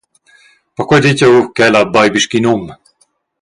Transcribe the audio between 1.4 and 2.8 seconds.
che ella beibi sc’in um.